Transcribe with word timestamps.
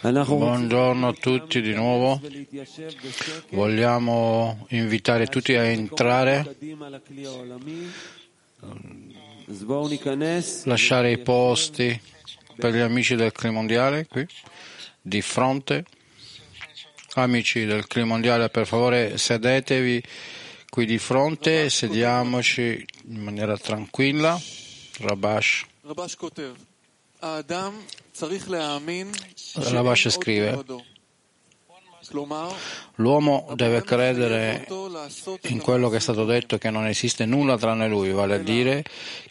Buongiorno 0.00 1.06
a 1.06 1.12
tutti 1.12 1.60
di 1.60 1.72
nuovo. 1.72 2.20
Vogliamo 3.50 4.66
invitare 4.70 5.28
tutti 5.28 5.54
a 5.54 5.62
entrare, 5.62 6.56
lasciare 10.64 11.12
i 11.12 11.18
posti 11.18 12.00
per 12.56 12.74
gli 12.74 12.80
amici 12.80 13.14
del 13.14 13.30
clima 13.30 13.54
mondiale 13.54 14.08
qui, 14.08 14.26
di 15.00 15.22
fronte. 15.22 15.84
Amici 17.14 17.64
del 17.64 17.86
clima 17.86 18.08
mondiale, 18.08 18.48
per 18.48 18.66
favore 18.66 19.18
sedetevi 19.18 20.02
qui 20.68 20.84
di 20.84 20.98
fronte, 20.98 21.70
sediamoci 21.70 22.84
in 23.06 23.20
maniera 23.20 23.56
tranquilla. 23.56 24.36
Rabash. 24.98 25.64
Rabash 29.52 30.08
scrive, 30.08 30.64
l'uomo 32.96 33.52
deve 33.54 33.82
credere 33.82 34.66
in 35.42 35.60
quello 35.60 35.88
che 35.88 35.96
è 35.96 36.00
stato 36.00 36.24
detto 36.24 36.58
che 36.58 36.70
non 36.70 36.86
esiste 36.86 37.24
nulla 37.24 37.56
tranne 37.56 37.88
lui, 37.88 38.10
vale 38.10 38.34
a 38.34 38.38
dire 38.38 38.84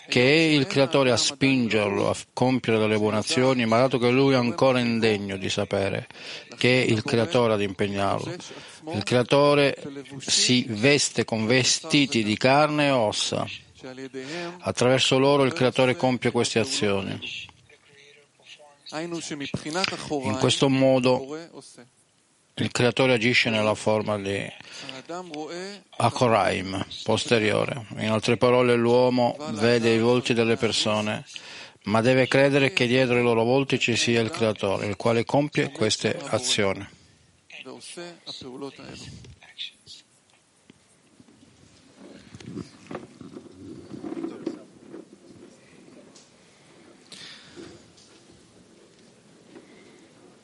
che 0.07 0.21
è 0.21 0.41
il 0.53 0.67
creatore 0.67 1.11
a 1.11 1.17
spingerlo 1.17 2.09
a 2.09 2.15
compiere 2.33 2.79
delle 2.79 2.97
buone 2.97 3.17
azioni, 3.17 3.65
ma 3.65 3.79
dato 3.79 3.97
che 3.97 4.09
lui 4.09 4.33
è 4.33 4.37
ancora 4.37 4.79
indegno 4.79 5.37
di 5.37 5.49
sapere 5.49 6.07
che 6.57 6.83
è 6.83 6.85
il 6.85 7.03
creatore 7.03 7.53
ad 7.53 7.61
impegnarlo. 7.61 8.33
Il 8.93 9.03
creatore 9.03 9.75
si 10.19 10.65
veste 10.69 11.25
con 11.25 11.45
vestiti 11.45 12.23
di 12.23 12.37
carne 12.37 12.87
e 12.87 12.91
ossa. 12.91 13.45
Attraverso 14.59 15.17
loro 15.17 15.44
il 15.44 15.53
Creatore 15.53 15.95
compie 15.95 16.31
queste 16.31 16.59
azioni. 16.59 17.19
In 18.91 20.38
questo 20.40 20.69
modo 20.69 21.38
il 22.57 22.72
creatore 22.72 23.13
agisce 23.13 23.50
nella 23.50 23.75
forma 23.75 24.18
di 24.18 24.50
Akoraim, 25.97 26.85
posteriore. 27.03 27.85
In 27.97 28.09
altre 28.09 28.38
parole, 28.38 28.75
l'uomo 28.75 29.35
vede 29.51 29.94
i 29.94 30.00
volti 30.00 30.34
delle 30.34 30.56
persone, 30.56 31.25
ma 31.84 32.00
deve 32.01 32.28
credere 32.28 32.72
che 32.72 32.88
dietro 32.88 33.18
i 33.18 33.24
loro 33.24 33.44
volti 33.44 33.78
ci 33.78 33.97
sia 33.97 34.22
il 34.22 34.29
creatore, 34.29 34.85
il 34.85 34.95
quale 34.95 35.25
compie 35.25 35.72
queste 35.72 36.18
azioni. 36.28 36.88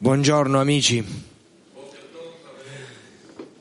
Buongiorno 0.02 0.60
amici, 0.60 1.06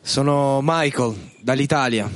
sono 0.00 0.60
Michael 0.62 1.32
dall'Italia. 1.38 2.10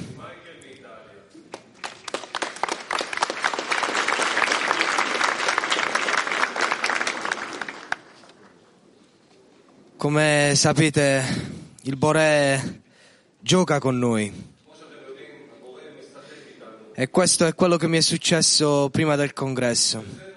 Come 9.99 10.53
sapete, 10.57 11.23
il 11.83 11.97
Boré 11.97 12.81
gioca 13.41 13.79
con 13.79 13.99
noi. 13.99 14.33
E 16.95 17.11
questo 17.11 17.45
è 17.45 17.55
quello 17.55 17.77
che 17.77 17.89
mi 17.89 17.99
è 17.99 18.01
successo 18.01 18.89
prima 18.89 19.17
del 19.17 19.35
congresso. 19.35 20.34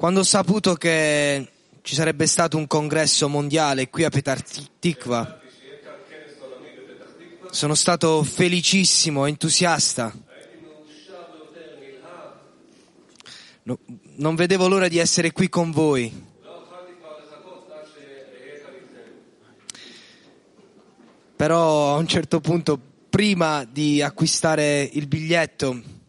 Quando 0.00 0.20
ho 0.20 0.24
saputo 0.24 0.76
che 0.76 1.46
ci 1.82 1.94
sarebbe 1.94 2.26
stato 2.26 2.56
un 2.56 2.66
congresso 2.66 3.28
mondiale 3.28 3.90
qui 3.90 4.04
a 4.04 4.08
Petar 4.08 4.42
Tikva, 4.78 5.38
sono 7.50 7.74
stato 7.74 8.22
felicissimo, 8.22 9.26
entusiasta. 9.26 10.10
No- 13.64 13.78
non 14.16 14.36
vedevo 14.36 14.68
l'ora 14.68 14.88
di 14.88 14.96
essere 14.96 15.32
qui 15.32 15.50
con 15.50 15.70
voi. 15.70 16.10
Però 21.36 21.94
a 21.94 21.98
un 21.98 22.08
certo 22.08 22.40
punto, 22.40 22.80
prima 23.10 23.64
di 23.70 24.00
acquistare 24.00 24.88
il 24.94 25.06
biglietto, 25.06 25.99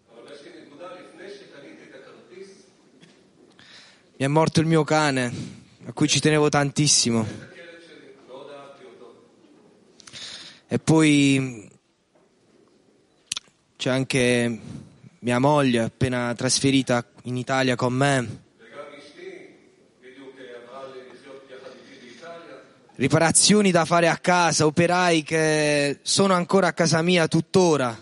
mi 4.22 4.28
è 4.28 4.30
morto 4.30 4.60
il 4.60 4.68
mio 4.68 4.84
cane, 4.84 5.34
a 5.88 5.94
cui 5.94 6.08
ci 6.08 6.20
tenevo 6.20 6.48
tantissimo. 6.48 7.26
E 10.68 10.78
poi 10.78 11.68
c'è 13.76 13.90
anche 13.90 14.60
mia 15.18 15.40
moglie, 15.40 15.80
appena 15.80 16.36
trasferita 16.36 17.04
in 17.24 17.36
Italia 17.36 17.76
con 17.76 17.94
me. 17.94 18.44
Riparazioni 22.98 23.72
da 23.72 23.86
fare 23.86 24.08
a 24.08 24.18
casa, 24.18 24.68
operai 24.68 25.24
che 25.24 25.98
sono 26.04 26.36
ancora 26.36 26.68
a 26.68 26.74
casa 26.74 27.02
mia 27.02 27.28
tuttora. 27.28 27.98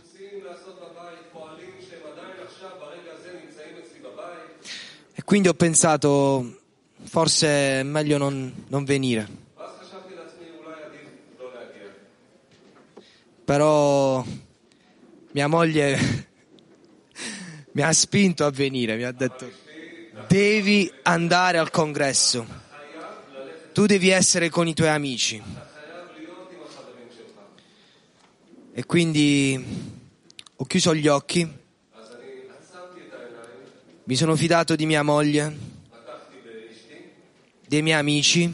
Quindi 5.29 5.47
ho 5.47 5.53
pensato, 5.53 6.59
forse 7.03 7.81
è 7.81 7.83
meglio 7.83 8.17
non, 8.17 8.65
non 8.69 8.83
venire. 8.83 9.27
Però 13.45 14.25
mia 15.33 15.47
moglie 15.47 16.31
mi 17.73 17.81
ha 17.83 17.93
spinto 17.93 18.43
a 18.43 18.49
venire, 18.49 18.95
mi 18.95 19.03
ha 19.03 19.11
detto, 19.11 19.47
devi 20.25 20.91
andare 21.03 21.59
al 21.59 21.69
congresso, 21.69 22.47
tu 23.71 23.85
devi 23.85 24.09
essere 24.09 24.49
con 24.49 24.67
i 24.67 24.73
tuoi 24.73 24.89
amici. 24.89 25.39
E 28.71 28.83
quindi 28.83 29.63
ho 30.55 30.65
chiuso 30.65 30.95
gli 30.95 31.07
occhi, 31.07 31.58
mi 34.09 34.15
sono 34.15 34.35
fidato 34.35 34.75
di 34.75 34.87
mia 34.87 35.03
moglie, 35.03 35.55
dei 37.67 37.83
miei 37.83 37.99
amici 37.99 38.51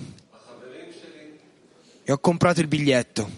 e 2.03 2.11
ho 2.11 2.17
comprato 2.17 2.59
il 2.59 2.67
biglietto. 2.67 3.29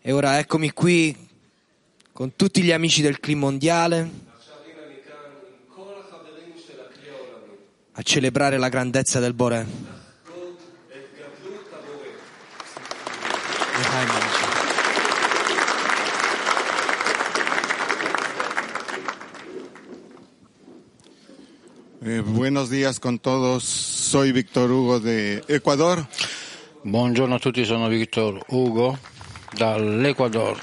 E 0.00 0.12
ora 0.12 0.38
eccomi 0.38 0.70
qui 0.70 1.28
con 2.12 2.36
tutti 2.36 2.62
gli 2.62 2.70
amici 2.70 3.02
del 3.02 3.18
clima 3.18 3.40
mondiale 3.40 4.10
a 7.90 8.02
celebrare 8.02 8.58
la 8.58 8.68
grandezza 8.68 9.18
del 9.18 9.34
Boré. 9.34 9.66
Eh, 22.04 22.20
buenos 22.24 22.68
días 22.68 22.98
con 22.98 23.18
todos. 23.18 23.62
Soy 23.62 24.32
Víctor 24.32 24.70
Hugo 24.70 24.98
de 24.98 25.44
Ecuador. 25.48 26.06
Buongiorno 26.82 27.36
a 27.36 27.38
tutti, 27.38 27.64
sono 27.64 27.88
Victor 27.88 28.44
Hugo 28.48 28.98
dall'Ecuador. 29.56 30.56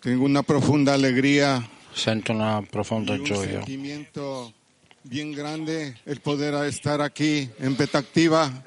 Tengo 0.00 0.24
una 0.24 0.42
profunda 0.42 0.94
alegría 0.94 1.68
Sento 1.92 2.32
una 2.32 2.60
y 2.60 2.66
profonda 2.66 3.14
un 3.14 3.26
gioia. 3.26 3.58
sentimiento 3.58 4.52
bien 5.02 5.32
grande 5.32 5.96
el 6.06 6.20
poder 6.20 6.54
estar 6.66 7.02
aquí 7.02 7.50
en 7.58 7.74
Petactiva, 7.74 8.62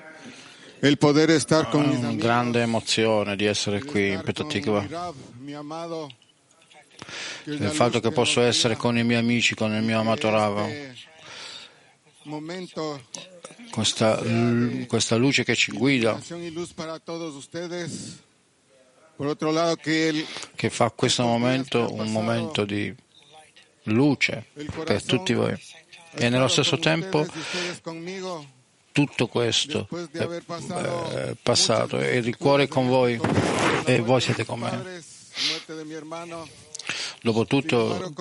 el 0.81 0.97
poder 0.97 1.31
estar 1.31 1.69
con 1.71 1.87
mis 1.87 1.99
Una 1.99 2.09
amigos. 2.09 2.23
grande 2.25 2.61
emozione 2.61 3.35
di 3.37 3.45
essere 3.45 3.81
qui 3.81 4.11
in 4.11 4.21
con 4.65 4.87
mi 5.39 5.53
amado, 5.53 6.09
es 6.09 6.22
Il 7.45 7.71
fatto 7.71 7.99
che 7.99 8.11
posso 8.11 8.41
essere 8.41 8.75
con 8.77 8.97
i 8.97 9.03
miei 9.03 9.19
amici, 9.19 9.55
con 9.55 9.73
il 9.73 9.81
mio 9.81 9.99
amato 9.99 10.29
Rava, 10.29 10.67
questa, 13.71 14.21
questa 14.87 15.15
luce 15.15 15.43
che 15.43 15.55
ci 15.55 15.71
guida, 15.71 16.21
che 20.55 20.69
fa 20.69 20.89
questo 20.91 21.23
momento 21.23 21.93
un 21.93 22.11
momento 22.11 22.65
di 22.65 22.93
luce 23.83 24.45
per 24.85 25.03
tutti 25.03 25.33
voi. 25.33 25.59
E 26.15 26.29
nello 26.29 26.47
stesso 26.47 26.77
tempo 26.77 27.25
tutto 28.91 29.27
questo 29.27 29.87
è, 30.11 30.17
è 30.19 31.35
passato 31.41 31.99
e 31.99 32.17
il 32.17 32.37
cuore 32.37 32.63
è 32.63 32.67
con 32.67 32.87
voi 32.87 33.19
e 33.85 33.99
voi 33.99 34.21
siete 34.21 34.45
con 34.45 34.59
me. 34.59 35.01
Dopo 37.21 37.45
tutti 37.45 37.75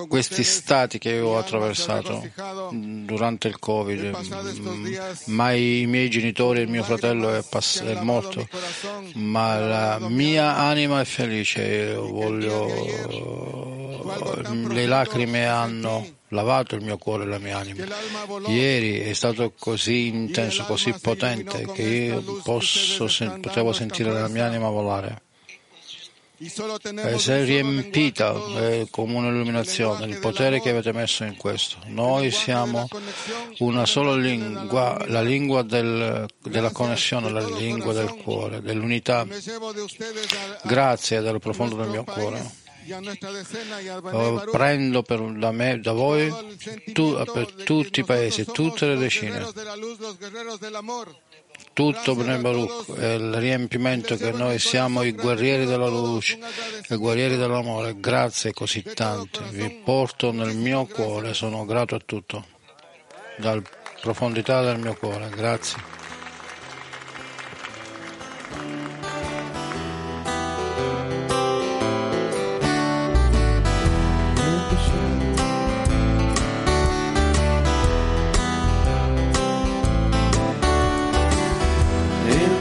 questi 0.07 0.43
stati 0.43 0.97
che 0.97 1.19
ho 1.19 1.37
attraversato 1.37 2.29
durante 2.71 3.47
il 3.49 3.59
Covid, 3.59 4.17
mm, 4.59 4.95
mai 5.25 5.81
i 5.81 5.87
miei 5.87 6.09
genitori 6.09 6.59
e 6.59 6.63
il 6.63 6.69
mio 6.69 6.83
fratello 6.83 7.33
è, 7.33 7.43
pass- 7.47 7.83
è 7.83 7.99
morto, 8.01 8.47
ma 9.15 9.57
la 9.57 9.99
mia 9.99 10.55
anima 10.55 11.01
è 11.01 11.05
felice. 11.05 11.61
Io 11.61 12.07
voglio... 12.07 13.11
Le 14.69 14.85
lacrime 14.85 15.47
hanno 15.47 16.05
lavato 16.29 16.75
il 16.75 16.83
mio 16.83 16.97
cuore 16.97 17.23
e 17.23 17.27
la 17.27 17.39
mia 17.39 17.57
anima. 17.57 17.85
Ieri 18.47 18.99
è 18.99 19.13
stato 19.13 19.53
così 19.57 20.07
intenso, 20.07 20.63
così 20.63 20.93
potente 20.99 21.65
che 21.71 21.81
io 21.81 22.21
posso, 22.43 23.07
potevo 23.39 23.71
sentire 23.71 24.11
la 24.11 24.27
mia 24.27 24.45
anima 24.45 24.69
volare. 24.69 25.21
Y 26.45 26.49
solo 26.49 26.75
E 26.75 26.79
tenemos 26.79 27.21
si 27.23 27.31
riempita 27.45 28.33
eh, 28.57 28.87
come 28.91 29.15
un'illuminazione, 29.17 30.05
il 30.07 30.19
potere 30.19 30.59
che 30.59 30.71
avete 30.71 30.91
messo 30.91 31.23
in 31.23 31.37
questo. 31.37 31.77
Noi 31.87 32.31
siamo 32.31 32.87
una 33.59 33.85
sola 33.85 34.15
lingua, 34.15 35.01
la 35.07 35.21
lingua 35.21 35.61
del- 35.63 36.25
della 36.43 36.71
connessione, 36.71 37.29
la 37.31 37.47
lingua 37.47 37.93
del 37.93 38.13
cuore, 38.15 38.61
dell'unità. 38.61 39.25
Grazie 40.63 41.21
dal 41.21 41.39
profondo 41.39 41.75
del 41.75 41.87
mio 41.89 42.03
cuore. 42.03 42.61
Baruch 44.01 44.49
Prendo 44.51 45.03
per- 45.03 45.21
da 45.37 45.51
me, 45.51 45.79
da 45.79 45.93
voi, 45.93 46.29
tu- 46.91 47.15
per 47.31 47.53
tutti 47.63 48.01
i 48.01 48.03
paesi, 48.03 48.43
tutte 48.43 48.85
le 48.87 48.97
decine. 48.97 49.39
Tutto 51.73 52.15
Bnei 52.15 52.39
Baruch 52.39 52.95
e 52.97 53.15
il 53.15 53.33
riempimento 53.33 54.15
che 54.15 54.31
noi 54.31 54.59
siamo 54.59 55.01
i 55.03 55.11
guerrieri 55.11 55.65
della 55.65 55.87
luce, 55.87 56.37
i 56.87 56.95
guerrieri 56.95 57.35
dell'amore. 57.35 57.99
Grazie 57.99 58.53
così 58.53 58.83
tante. 58.83 59.41
Vi 59.49 59.81
porto 59.83 60.31
nel 60.31 60.55
mio 60.55 60.85
cuore, 60.85 61.33
sono 61.33 61.65
grato 61.65 61.95
a 61.95 62.01
tutto. 62.05 62.45
Dal 63.37 63.63
profondità 64.01 64.61
del 64.61 64.79
mio 64.79 64.95
cuore. 64.95 65.29
Grazie. 65.29 66.02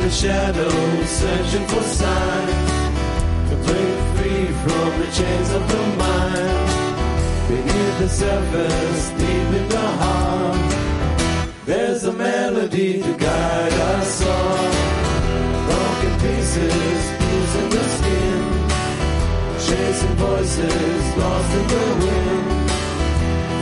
The 0.03 0.11
shadows, 0.11 1.09
searching 1.09 1.65
for 1.69 1.83
signs 1.83 2.73
to 3.49 3.55
break 3.67 3.99
free 4.17 4.47
from 4.63 4.89
the 5.01 5.09
chains 5.19 5.51
of 5.53 5.63
the 5.73 5.83
mind. 6.03 6.71
Beneath 7.49 7.99
the 8.01 8.09
surface, 8.09 9.11
deep 9.11 9.51
in 9.61 9.69
the 9.69 9.89
heart, 10.03 10.59
there's 11.67 12.05
a 12.05 12.13
melody 12.13 13.01
to 13.01 13.13
guide 13.15 13.73
us 13.95 14.27
all. 14.27 14.71
Broken 15.69 16.15
pieces, 16.25 17.03
bruising 17.21 17.71
the 17.77 17.85
skin, 17.97 18.43
chasing 19.67 20.17
voices 20.27 21.17
lost 21.17 21.53
in 21.59 21.67
the 21.75 21.87
wind. 22.03 22.71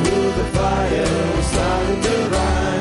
Through 0.01 0.31
the 0.41 0.47
fire, 0.57 1.43
starting 1.53 2.01
to 2.03 2.17
rise 2.35 2.80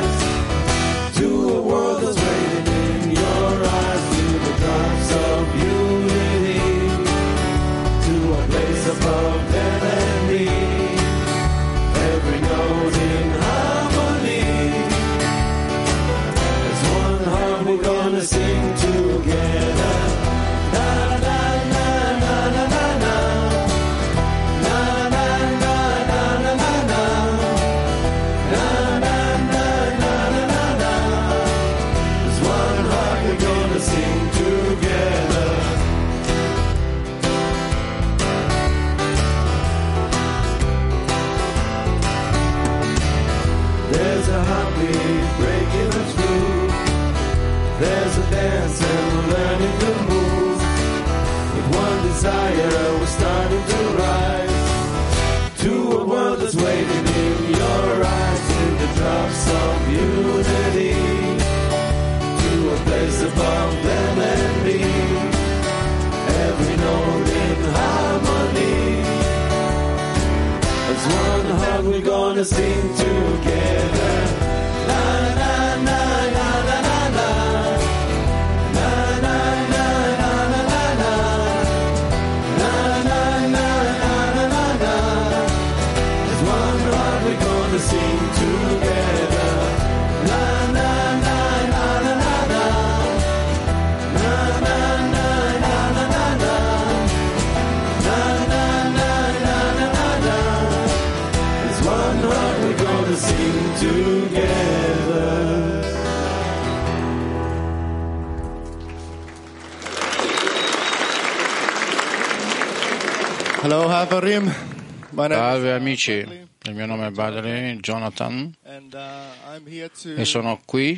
Salve 115.28 115.74
amici, 115.74 116.12
il 116.14 116.74
mio 116.74 116.86
nome 116.86 117.08
è 117.08 117.10
Badri 117.12 117.78
Jonathan 117.82 118.56
uh, 118.64 120.16
e 120.16 120.24
sono 120.24 120.62
qui 120.64 120.98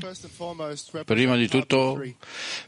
prima 1.05 1.35
di 1.35 1.47
tutto 1.47 1.93
Hub 1.93 2.01
3. 2.01 2.15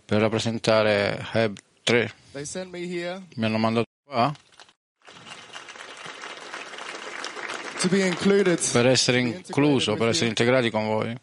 per 0.04 0.22
rappresentare 0.22 1.28
Heb 1.32 1.56
3. 1.84 2.14
They 2.32 2.46
sent 2.46 2.72
me 2.72 2.80
here 2.80 3.22
Mi 3.36 3.46
hanno 3.46 3.60
mandato 3.60 3.86
qua 4.04 4.34
per 8.72 8.88
essere 8.88 9.20
incluso, 9.20 9.94
per 9.94 10.08
essere 10.08 10.30
integrati 10.30 10.72
con 10.72 10.86
voi. 10.86 11.16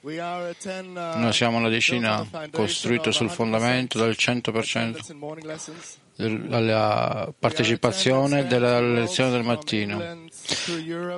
We 0.00 0.20
are 0.20 0.48
a 0.48 0.54
10, 0.58 0.88
uh, 0.88 1.18
Noi 1.18 1.32
siamo 1.34 1.58
una 1.58 1.68
decina 1.68 2.20
of 2.20 2.64
sul 2.64 3.00
100% 3.02 3.28
fondamento 3.28 3.98
del 3.98 4.16
100% 4.18 6.05
della 6.16 7.32
partecipazione 7.38 8.46
della 8.46 8.80
lezione 8.80 9.30
del 9.30 9.42
mattino. 9.42 10.24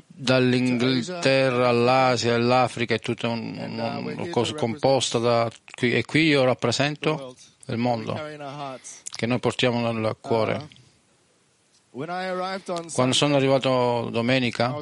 Dall'Inghilterra 0.06 1.68
all'Asia 1.68 2.34
all'Africa 2.34 2.94
è 2.94 2.98
tutta 2.98 3.28
un- 3.28 3.56
un- 3.58 4.14
una 4.16 4.28
cosa 4.30 4.54
composta 4.54 5.18
da 5.18 5.50
qui, 5.76 5.92
e 5.92 6.04
qui 6.04 6.26
io 6.26 6.44
rappresento 6.44 7.34
il 7.66 7.76
mondo 7.76 8.14
che 9.14 9.26
noi 9.26 9.38
portiamo 9.38 9.90
nel 9.92 10.16
cuore. 10.20 10.68
Quando 12.92 13.14
sono 13.14 13.34
arrivato 13.36 14.08
domenica, 14.12 14.74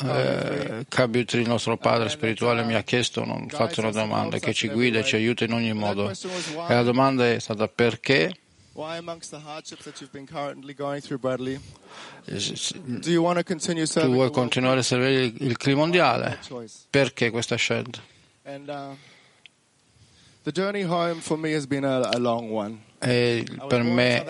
eh, 0.00 0.86
Kabutri, 0.88 1.40
il 1.40 1.48
nostro 1.48 1.76
padre 1.76 2.08
spirituale, 2.10 2.62
mi 2.64 2.74
ha 2.74 2.82
chiesto, 2.82 3.22
un- 3.22 3.48
fatto 3.48 3.80
una 3.80 3.90
domanda 3.90 4.38
che 4.38 4.52
ci 4.52 4.68
guida 4.68 4.98
e 4.98 5.04
ci 5.04 5.16
aiuta 5.16 5.44
in 5.44 5.52
ogni 5.52 5.72
modo. 5.72 6.10
E 6.68 6.74
la 6.74 6.82
domanda 6.82 7.28
è 7.30 7.38
stata 7.38 7.68
perché 7.68 8.34
tu 14.06 14.12
vuoi 14.12 14.30
continuare 14.30 14.80
a 14.80 14.82
servire 14.82 15.24
il- 15.24 15.56
clima 15.56 15.78
mondiale? 15.80 16.38
Perché 16.90 17.30
questa 17.30 17.56
scelta? 17.56 18.00
Uh, 18.46 18.96
the 20.42 20.50
journey 20.52 20.82
home 20.84 21.20
for 21.20 21.38
me 21.38 21.54
has 21.54 21.66
been 21.66 21.84
a, 21.84 22.00
a 22.00 22.18
long 22.18 22.50
one. 22.50 22.78
E 23.06 23.44
per 23.68 23.82
me 23.82 24.24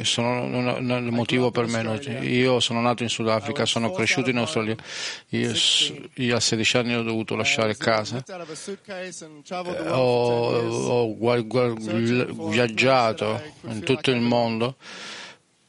eh, 0.00 0.04
sono 0.04 0.42
un- 0.42 0.66
un- 0.66 1.04
il 1.06 1.12
motivo 1.12 1.50
per 1.50 1.66
me. 1.66 1.80
Io 2.22 2.58
sono 2.60 2.80
nato 2.80 3.02
in 3.04 3.08
Sudafrica, 3.08 3.64
sono 3.66 3.90
cresciuto 3.92 4.30
in 4.30 4.38
Australia. 4.38 4.74
Io, 5.28 5.52
io 6.14 6.36
a 6.36 6.40
16 6.40 6.76
anni 6.76 6.94
ho 6.94 7.02
dovuto 7.02 7.36
lasciare 7.36 7.76
casa. 7.76 8.22
Eh, 8.24 9.88
Ho, 9.88 11.04
world 11.18 11.52
for 11.52 11.74
10 11.74 12.12
years. 12.12 12.32
ho 12.36 12.48
viaggiato 12.48 13.40
in 13.68 13.80
tutto 13.84 14.10
il 14.10 14.20
mondo 14.20 14.76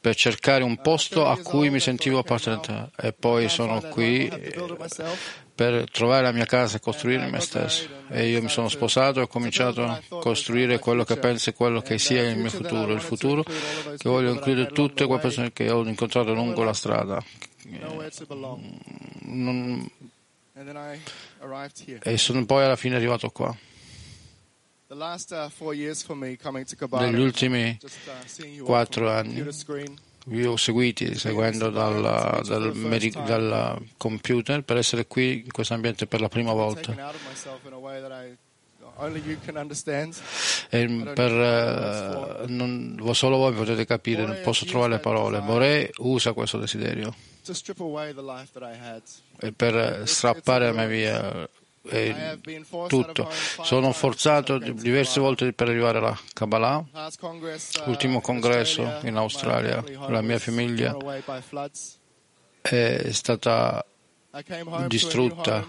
per 0.00 0.16
cercare 0.16 0.64
un 0.64 0.78
posto 0.80 1.26
a 1.26 1.38
cui 1.38 1.70
mi 1.70 1.78
sentivo 1.78 2.18
appartenente 2.18 2.90
e 3.00 3.12
poi 3.12 3.48
sono 3.48 3.80
qui 3.82 4.28
Per 5.62 5.88
trovare 5.92 6.24
la 6.24 6.32
mia 6.32 6.44
casa 6.44 6.78
e 6.78 6.80
costruire 6.80 7.24
me 7.28 7.38
stesso. 7.38 7.88
E 8.08 8.28
io 8.28 8.42
mi 8.42 8.48
sono 8.48 8.68
sposato 8.68 9.20
e 9.20 9.22
ho 9.22 9.26
cominciato 9.28 9.84
a 9.84 10.02
costruire 10.08 10.80
quello 10.80 11.04
che 11.04 11.16
penso 11.16 11.50
e 11.50 11.54
quello 11.54 11.80
che 11.80 11.98
sia 11.98 12.28
il 12.28 12.36
mio 12.36 12.50
futuro, 12.50 12.92
il 12.92 13.00
futuro 13.00 13.44
che 13.44 14.08
voglio 14.08 14.32
includere 14.32 14.72
tutte 14.72 15.06
quelle 15.06 15.20
persone 15.20 15.52
che 15.52 15.70
ho 15.70 15.86
incontrato 15.86 16.34
lungo 16.34 16.64
la 16.64 16.72
strada. 16.72 17.22
Belong. 18.26 18.60
Non- 19.20 19.88
e 22.02 22.18
sono 22.18 22.44
poi 22.44 22.64
alla 22.64 22.76
fine 22.76 22.96
arrivato 22.96 23.30
qua. 23.30 23.56
Uh. 24.90 24.94
Negli 27.10 27.20
ultimi 27.20 27.78
uh, 28.58 28.64
quattro 28.64 29.10
anni. 29.10 29.46
Vi 30.26 30.44
ho 30.44 30.56
seguiti 30.56 31.14
seguendo 31.16 31.70
dal, 31.70 32.40
dal 32.44 32.72
dal 33.24 33.82
computer 33.96 34.62
per 34.62 34.76
essere 34.76 35.06
qui 35.06 35.42
in 35.44 35.50
questo 35.50 35.74
ambiente 35.74 36.06
per 36.06 36.20
la 36.20 36.28
prima 36.28 36.52
volta. 36.52 36.94
E 40.68 40.86
per, 41.14 41.32
eh, 41.32 42.46
non, 42.46 43.10
solo 43.12 43.36
voi 43.36 43.52
potete 43.52 43.84
capire, 43.84 44.26
non 44.26 44.38
posso 44.42 44.64
trovare 44.64 44.92
le 44.92 44.98
parole. 44.98 45.40
Vorrei 45.40 45.90
usa 45.98 46.32
questo 46.32 46.58
desiderio 46.58 47.14
e 49.38 49.52
per 49.52 50.02
strappare 50.04 50.68
a 50.68 50.72
me 50.72 50.86
via 50.86 51.48
eh, 51.90 52.38
tutto. 52.86 53.28
Sono 53.62 53.92
forzato 53.92 54.58
diverse 54.58 55.20
volte 55.20 55.52
per 55.52 55.68
arrivare 55.68 55.98
alla 55.98 56.18
Kabbalah. 56.32 56.84
Uh, 56.92 57.84
L'ultimo 57.86 58.14
in 58.14 58.20
congresso 58.20 58.98
in 59.02 59.16
Australia, 59.16 59.82
la 60.08 60.22
mia 60.22 60.38
famiglia 60.38 60.96
è 62.60 63.10
stata 63.10 63.84
distrutta 64.86 65.66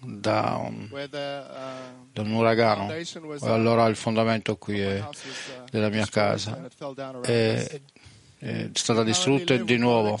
da 0.00 0.60
un, 0.62 0.88
uh, 0.90 1.08
da 1.08 2.22
un 2.22 2.32
uragano. 2.32 2.92
uh, 2.92 3.44
allora 3.46 3.86
il 3.86 3.96
fondamento 3.96 4.56
qui 4.56 4.80
è, 4.80 5.00
uh, 5.00 5.08
della 5.70 5.88
mia 5.88 6.06
casa 6.06 6.68
è, 7.22 7.80
è 8.38 8.70
stata 8.72 9.02
distrutta 9.02 9.56
di 9.56 9.76
nuovo. 9.76 10.20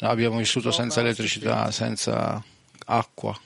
Abbiamo 0.00 0.36
vissuto 0.36 0.70
senza 0.70 1.00
elettricità, 1.00 1.70
senza 1.70 2.44
acqua. 2.84 3.40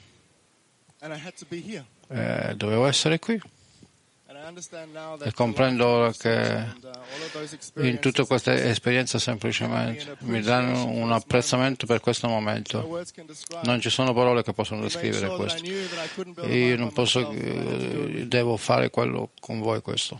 Eh, 2.09 2.53
dovevo 2.55 2.85
essere 2.85 3.17
qui. 3.17 3.41
E 5.23 5.31
comprendo 5.33 5.87
ora 5.87 6.11
che 6.11 6.65
uh, 7.73 7.83
In 7.83 7.99
tutte 7.99 8.21
experiences 8.21 8.27
queste 8.27 8.69
esperienze 8.69 9.19
semplicemente 9.19 10.15
mi 10.19 10.41
danno 10.41 10.87
un 10.87 11.11
apprezzamento 11.11 11.85
per 11.85 12.01
questo 12.01 12.27
momento. 12.27 13.03
Non 13.63 13.81
ci 13.81 13.89
sono 13.89 14.13
parole 14.13 14.43
che 14.43 14.53
possono 14.53 14.81
descrivere 14.81 15.27
questo. 15.35 15.63
io 16.45 16.77
non 16.77 16.91
posso, 16.91 17.31
eh, 17.31 18.25
devo 18.27 18.57
fare 18.57 18.89
quello 18.89 19.31
con 19.39 19.59
voi 19.59 19.81
questo. 19.81 20.19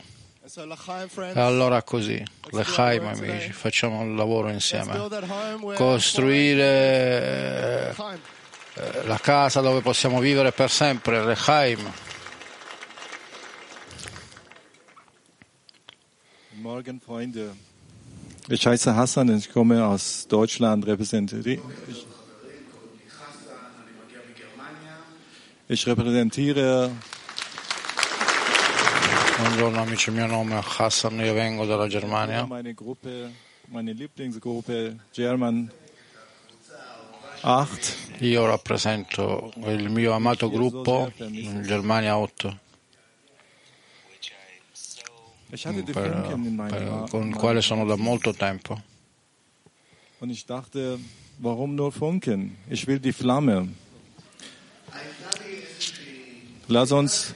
E 1.34 1.40
allora 1.40 1.84
così, 1.84 2.24
le 2.50 2.64
Chaim 2.64 3.06
amici, 3.06 3.52
facciamo 3.52 4.00
un 4.00 4.16
lavoro 4.16 4.50
insieme. 4.50 4.98
Costruire 5.76 7.94
la 9.06 9.18
casa 9.20 9.62
dove 9.62 9.82
possiamo 9.82 10.20
vivere 10.20 10.51
per 10.51 10.70
sempre, 10.70 11.25
le 11.25 11.36
Chaim. 11.36 11.80
Guten 16.50 16.62
Morgen, 16.62 17.00
Freunde. 17.00 17.56
Ich 18.48 18.66
heiße 18.66 18.96
Hassan 18.96 19.30
und 19.30 19.38
ich 19.38 19.51
komme 19.51 19.86
aus 19.86 20.25
Deutschland, 20.28 20.86
repräsentiere. 20.86 21.60
Ich, 21.88 22.06
ich 25.68 25.88
repräsentiere 25.88 26.92
Buongiorno 29.42 29.82
amici, 29.82 30.10
il 30.10 30.16
mio 30.16 30.28
nome 30.28 30.60
è 30.60 30.62
Hassan, 30.63 31.20
io 31.20 31.34
vengo 31.34 31.66
dalla 31.66 31.88
Germania. 31.88 32.46
meine 32.46 32.75
Gruppe, 32.75 33.32
meine 33.70 33.92
Lieblingsgruppe 33.92 34.98
German 35.12 35.72
8. 37.42 38.24
Io 38.24 38.46
rappresento 38.46 39.52
il 39.66 39.90
mio 39.90 40.12
amato 40.14 40.50
gruppo 40.50 41.12
in 41.18 41.64
Germania 41.64 42.18
8, 42.18 42.60
Ich 45.54 45.66
hatte 45.66 45.84
die 45.84 45.92
per- 45.94 46.38
per- 46.70 47.08
con 47.10 47.28
il 47.28 47.36
quale 47.36 47.62
sono 47.62 47.84
da 47.86 47.98
molto 47.98 48.34
tempo. 48.34 48.80
Und 50.20 50.30
ich 50.32 50.46
dachte, 50.46 50.98
warum 51.40 51.76
nur 51.76 51.92
Funken? 51.92 52.56
Ich 52.70 52.86
will 52.88 53.00
die 53.00 53.12
Flamme. 53.12 53.68
Lass 56.68 56.92
uns 56.92 57.34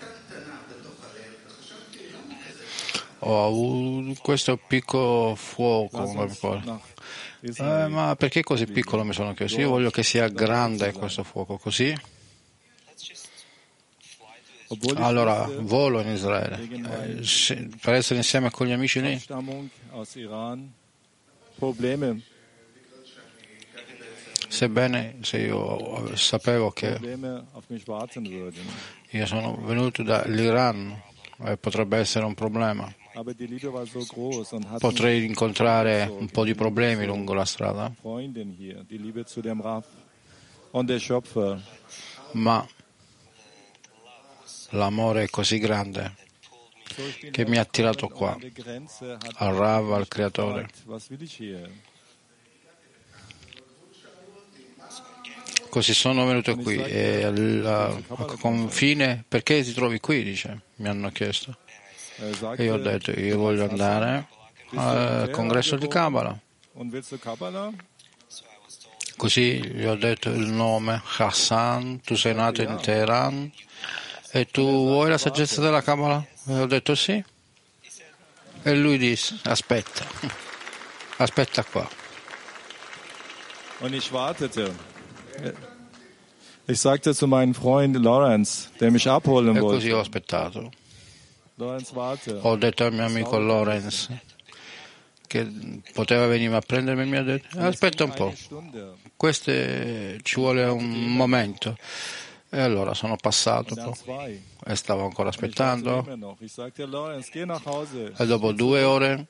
Ho 3.19 3.45
avuto 3.47 4.21
questo 4.21 4.55
piccolo 4.55 5.33
fuoco 5.35 5.97
Eh, 7.45 7.49
Israel. 7.49 7.91
ma 7.91 8.15
perché 8.15 8.41
così 8.41 8.65
piccolo 8.65 9.03
mi 9.03 9.13
sono 9.13 9.33
chiesto? 9.33 9.59
Io 9.59 9.69
voglio 9.69 9.91
che 9.91 10.01
sia 10.01 10.27
grande 10.27 10.91
questo 10.93 11.23
fuoco, 11.23 11.57
così? 11.57 11.95
Allora 14.95 15.47
volo 15.59 16.01
in 16.01 16.07
Israele. 16.09 16.59
Eh, 16.59 17.69
per 17.79 17.93
essere 17.93 18.17
insieme 18.17 18.49
con 18.49 18.65
gli 18.65 18.71
amici 18.71 18.99
lì. 18.99 19.21
Sebbene 24.47 25.17
se 25.21 25.37
io 25.37 26.15
sapevo 26.15 26.71
che 26.71 26.97
io 29.09 29.25
sono 29.25 29.55
venuto 29.61 30.01
dall'Iran 30.01 31.01
e 31.45 31.57
potrebbe 31.57 31.97
essere 31.97 32.25
un 32.25 32.33
problema, 32.33 32.91
Potrei 34.79 35.23
incontrare 35.23 36.05
un 36.09 36.27
po' 36.29 36.43
di 36.43 36.53
problemi 36.53 37.05
lungo 37.05 37.33
la 37.33 37.45
strada, 37.45 37.93
ma 42.31 42.67
l'amore 44.71 45.23
è 45.23 45.29
così 45.29 45.59
grande 45.59 46.15
che 47.31 47.45
mi 47.45 47.57
ha 47.57 47.61
attirato 47.61 48.07
qua, 48.09 48.37
al 49.35 49.53
Rav, 49.53 49.93
al 49.93 50.07
Creatore. 50.07 50.67
Così 55.69 55.93
sono 55.93 56.25
venuto 56.25 56.55
qui 56.55 56.77
e 56.77 57.23
al 57.23 58.03
confine, 58.39 59.23
perché 59.27 59.61
ti 59.63 59.73
trovi 59.73 59.99
qui? 59.99 60.23
Dice, 60.23 60.61
mi 60.75 60.87
hanno 60.87 61.09
chiesto. 61.11 61.57
E 62.17 62.63
io 62.63 62.75
ho 62.75 62.77
detto, 62.77 63.11
io 63.11 63.37
voglio 63.37 63.67
andare 63.69 64.27
al 64.75 65.29
congresso 65.31 65.75
di 65.75 65.87
Kabbalah. 65.87 66.37
Così 69.17 69.61
gli 69.61 69.85
ho 69.85 69.95
detto 69.95 70.29
il 70.29 70.47
nome, 70.47 71.01
Hassan, 71.17 72.01
tu 72.01 72.15
sei 72.15 72.33
nato 72.33 72.61
in 72.61 72.77
Teheran 72.81 73.51
e 74.31 74.45
tu 74.45 74.61
vuoi 74.61 75.09
la 75.09 75.17
saggezza 75.17 75.61
della 75.61 75.81
Kabbalah? 75.81 76.25
E 76.47 76.59
ho 76.59 76.65
detto 76.65 76.95
sì. 76.95 77.23
E 78.63 78.75
lui 78.75 78.97
disse, 78.97 79.39
aspetta, 79.43 80.05
aspetta 81.17 81.63
qua. 81.63 81.87
Und 83.79 83.93
ich 83.93 84.11
wartete. 84.11 84.73
Ich 86.67 86.79
sagte 86.79 87.13
zu 87.13 87.27
meinem 87.27 87.53
Freund 87.53 87.95
Lawrence, 87.97 88.69
der 88.79 88.89
mich 88.89 89.07
abholen 89.07 89.55
E 89.55 89.59
così 89.59 89.91
ho 89.91 89.97
wollte, 89.97 90.09
aspettato. 90.09 90.71
Ho 92.41 92.55
detto 92.57 92.83
al 92.83 92.93
mio 92.93 93.05
amico 93.05 93.39
Lorenz 93.39 94.09
che 95.27 95.81
poteva 95.93 96.27
venire 96.27 96.55
a 96.55 96.61
prendermi, 96.61 97.05
mi 97.05 97.17
ha 97.17 97.23
detto, 97.23 97.59
aspetta 97.59 98.03
un 98.03 98.13
po', 98.13 98.33
questo 99.15 99.51
ci 99.51 100.35
vuole 100.35 100.63
un 100.65 101.15
momento. 101.15 101.77
E 102.49 102.61
allora 102.61 102.93
sono 102.93 103.17
passato 103.17 103.75
e 104.65 104.75
stavo 104.75 105.03
ancora 105.03 105.29
aspettando. 105.29 106.37
e 108.17 108.25
dopo 108.25 108.51
due 108.53 108.83
ore 108.83 109.27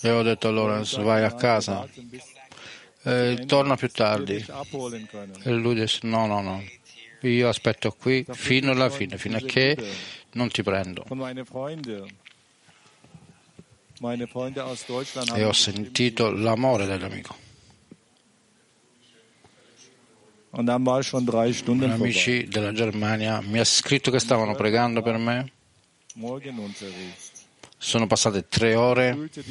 e 0.00 0.10
ho 0.10 0.22
detto 0.22 0.48
a 0.48 0.50
Lorenz 0.50 0.96
vai 1.00 1.24
a 1.24 1.32
casa. 1.32 1.86
E 3.02 3.44
torna 3.46 3.76
più 3.76 3.88
tardi. 3.88 4.44
E 5.42 5.50
lui 5.50 5.74
disse 5.74 6.00
no, 6.02 6.26
no, 6.26 6.40
no, 6.40 6.62
io 7.20 7.48
aspetto 7.48 7.90
qui 7.92 8.24
fino 8.30 8.70
alla 8.70 8.90
fine, 8.90 9.18
fino 9.18 9.36
a 9.36 9.40
che 9.40 9.76
non 10.34 10.48
ti 10.50 10.62
prendo. 10.62 11.04
E 15.34 15.44
ho 15.44 15.52
sentito 15.52 16.30
l'amore 16.30 16.86
dell'amico. 16.86 17.36
Gli 20.56 21.84
amici 21.84 22.46
della 22.46 22.72
Germania 22.72 23.40
mi 23.40 23.58
ha 23.58 23.64
scritto 23.64 24.10
che 24.12 24.20
stavano 24.20 24.54
pregando 24.54 25.02
per 25.02 25.16
me. 25.16 25.52
Sono 27.76 28.06
passate 28.06 28.46
tre 28.48 28.74
ore 28.76 29.12
fühlte 29.14 29.42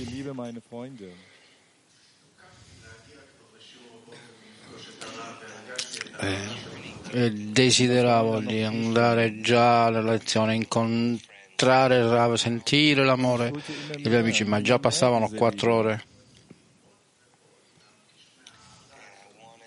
e 7.14 7.32
desideravo 7.32 8.40
di 8.40 8.62
andare 8.64 9.40
già 9.40 9.86
alla 9.86 10.02
lezione, 10.02 10.56
incontrare 10.56 11.98
il 11.98 12.08
Rav, 12.08 12.34
sentire 12.34 13.06
l'amore 13.06 13.54
degli 14.02 14.16
amici, 14.16 14.44
ma 14.44 14.62
già 14.62 14.80
passavano 14.80 15.30
quattro 15.30 15.76
ore 15.76 16.04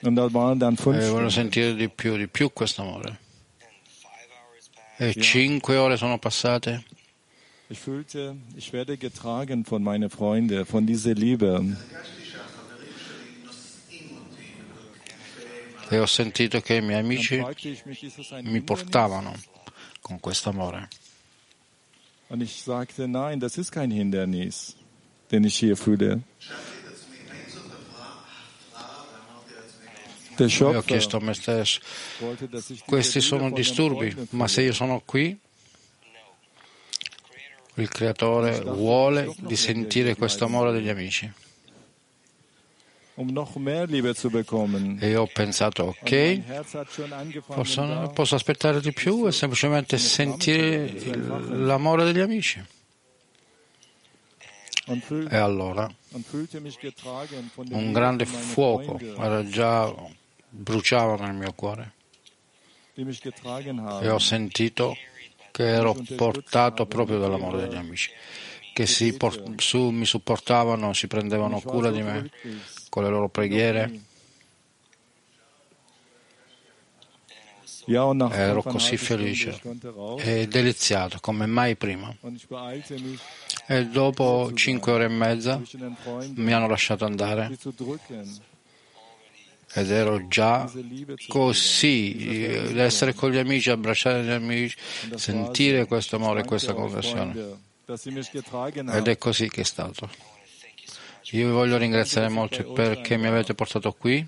e 0.01 0.11
volevo 0.11 1.29
sentire 1.31 1.75
di 1.75 1.89
più, 1.89 2.17
di 2.17 2.29
più 2.29 2.53
questo 2.53 2.83
amore. 2.83 3.19
E 4.99 5.15
cinque 5.15 5.77
ore 5.77 5.97
sono 5.97 6.19
passate 6.19 6.85
Ich 7.69 7.81
fühlte, 7.81 8.37
ich 8.57 8.73
werde 8.73 8.97
getragen 8.97 9.65
von 9.65 9.83
meinen 9.83 10.09
Freunden, 10.09 10.65
von 10.65 10.87
dieser 10.87 11.15
Liebe. 11.15 11.77
E 15.89 15.99
ho 15.99 16.07
sentito 16.07 16.61
che 16.61 16.77
i 16.77 16.81
miei 16.83 17.01
amici 17.01 17.43
mi 18.43 18.61
portavano 18.63 19.35
con 20.01 20.21
questo 20.21 20.51
amore. 20.51 20.89
Und 22.29 22.43
ich 22.43 22.63
sagte, 22.63 23.07
nein, 23.07 23.39
das 23.39 23.57
ist 23.57 23.71
kein 23.71 23.91
Hindernis, 23.91 24.75
den 25.31 25.45
ich 25.45 25.57
hier 25.59 25.77
fühle. 25.77 26.23
Der 30.39 30.49
E 30.49 30.65
ho 30.65 30.83
chiesto 30.83 31.17
a 31.17 31.21
me 31.21 31.33
stesso, 31.33 31.81
questi 32.85 33.23
sono 33.23 33.51
disturbi, 33.51 34.15
ma 34.31 34.47
se 34.49 34.63
io 34.63 34.75
sono 34.75 35.01
qui, 35.03 35.39
il 37.77 37.89
creatore 37.89 38.61
vuole 38.61 39.33
di 39.39 39.57
sentire 39.57 40.15
questo 40.15 40.45
amore 40.45 40.73
degli 40.73 40.91
amici. 40.91 41.33
E 45.01 45.09
io 45.09 45.23
ho 45.23 45.27
pensato, 45.33 45.85
ok, 45.85 46.39
posso, 47.55 48.11
posso 48.15 48.35
aspettare 48.35 48.81
di 48.81 48.93
più 48.93 49.27
e 49.27 49.33
semplicemente 49.33 49.97
sentire 49.99 50.93
l'amore 51.49 52.05
degli 52.05 52.21
amici. 52.21 52.63
E 55.31 55.37
allora 55.37 55.91
un 57.75 57.93
grande 57.93 58.25
fuoco 58.27 58.99
era 59.25 59.45
già 59.49 59.93
bruciava 60.49 61.17
nel 61.27 61.35
mio 61.35 61.53
cuore. 61.55 61.93
E 64.03 64.09
ho 64.11 64.19
sentito 64.19 64.97
che 65.51 65.65
ero 65.67 65.95
portato 66.17 66.87
proprio 66.87 67.19
dall'amore 67.19 67.63
degli 67.63 67.77
amici, 67.79 68.11
che 68.73 68.87
si 68.87 69.17
su- 69.57 69.89
mi 69.91 70.05
supportavano, 70.07 70.93
si 70.93 71.07
prendevano 71.09 71.61
cura 71.61 71.91
di 71.91 72.03
me. 72.03 72.31
Con 72.89 73.03
le 73.05 73.11
loro 73.11 73.29
preghiere. 73.29 74.01
Ero 77.89 78.63
così 78.63 78.97
felice 78.97 79.61
e 80.19 80.49
deliziato 80.49 81.19
come 81.21 81.47
mai 81.47 81.77
prima. 81.77 82.13
E 83.67 83.87
dopo 83.87 84.51
cinque 84.55 84.93
ore 84.93 85.05
e 85.05 85.09
mezza 85.09 85.63
mi 86.35 86.53
hanno 86.53 86.67
lasciato 86.67 87.05
andare 87.05 87.57
ed 89.77 89.91
ero 89.91 90.27
già 90.27 90.71
così, 91.29 92.17
eh, 92.17 92.81
essere 92.81 93.13
con 93.13 93.31
gli 93.31 93.37
amici, 93.37 93.69
abbracciare 93.69 94.25
gli 94.25 94.31
amici, 94.31 94.77
sentire 95.17 95.85
questo 95.85 96.17
amore 96.17 96.41
e 96.41 96.45
questa 96.45 96.73
conversione. 96.73 97.65
Ed 97.85 99.09
è 99.09 99.19
così 99.19 99.51
che 99.51 99.61
è 99.61 99.65
stato. 99.65 100.09
Io 101.31 101.47
vi 101.47 101.53
voglio 101.53 101.77
ringraziare 101.77 102.29
molto 102.29 102.73
perché 102.73 103.17
mi 103.17 103.27
avete 103.27 103.55
portato 103.55 103.93
qui 103.93 104.25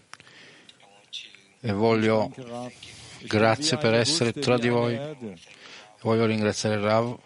e 1.61 1.73
voglio, 1.73 2.35
grazie 3.21 3.77
per 3.77 3.95
essere 3.95 4.33
tra 4.33 4.59
di 4.59 4.69
voi. 4.69 4.99
Voglio 6.01 6.27
ringraziare 6.27 6.81
Rav 6.81 7.19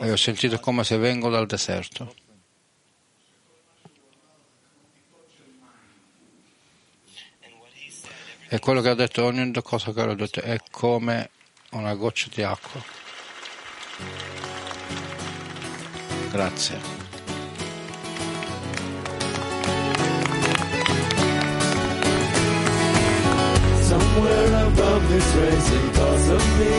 e 0.00 0.10
ho 0.10 0.16
sentito 0.16 0.60
come 0.60 0.84
se 0.84 0.98
vengo 0.98 1.30
dal 1.30 1.46
deserto. 1.46 2.14
E 8.50 8.58
quello 8.58 8.80
che 8.82 8.88
ha 8.88 8.94
detto 8.94 9.24
ogni 9.24 9.50
cosa 9.62 9.92
che 9.92 10.00
ha 10.00 10.14
detto 10.14 10.40
è 10.40 10.58
come 10.70 11.30
una 11.70 11.94
goccia 11.94 12.28
di 12.34 12.42
acqua. 12.42 12.82
Grazie. 16.38 16.78
Somewhere 23.82 24.66
above 24.68 25.08
this 25.08 25.28
racing 25.34 25.88
thoughts 25.96 26.28
of 26.36 26.42
me. 26.60 26.76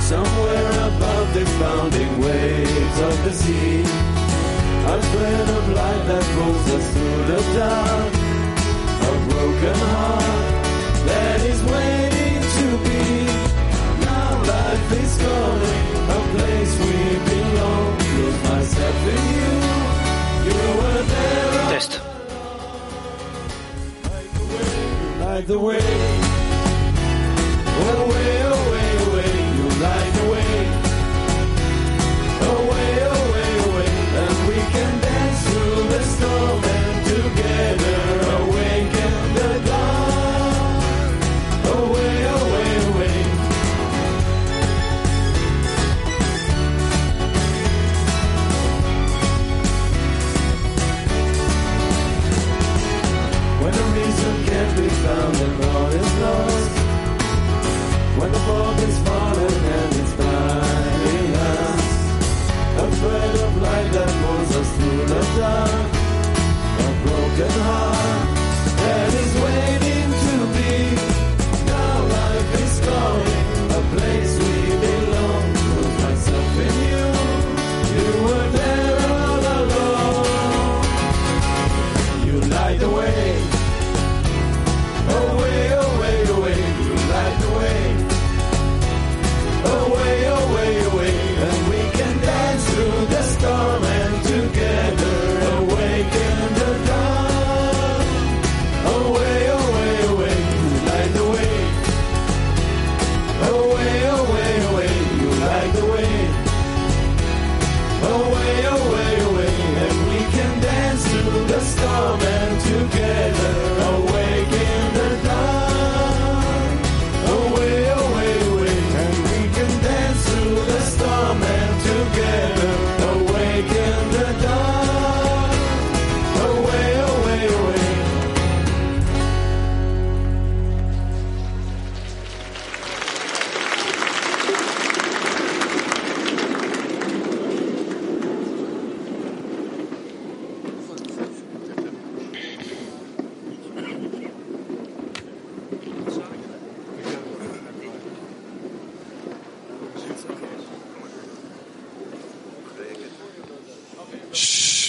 Somewhere 0.00 0.72
above 0.88 1.34
the 1.34 1.44
pounding 1.60 2.12
waves 2.24 2.98
of 3.00 3.16
the 3.24 3.32
sea. 3.34 3.82
A 4.94 5.02
thread 5.10 5.48
of 5.50 5.68
light 5.76 6.04
that 6.08 6.24
pulls 6.36 6.66
us 6.76 6.86
through 6.94 7.22
the 7.32 7.40
dark. 7.58 8.14
A 9.08 9.14
broken 9.28 9.78
heart 9.92 10.44
that 11.04 11.40
is 11.52 11.60
waiting 11.74 12.40
to 12.56 12.66
be. 12.86 13.26
Now 14.06 14.42
life 14.54 14.92
is 15.02 15.12
calling, 15.22 15.84
a 16.08 16.20
place 16.32 16.78
we 16.80 17.18
belong. 17.18 17.33
Lose 17.54 18.42
myself 18.44 18.98
in 19.12 19.22
you. 19.36 19.52
You 20.46 20.58
were 20.78 21.02
there. 21.02 21.70
Test. 21.70 22.00
light 25.20 25.46
the 25.46 25.58
way. 25.58 25.80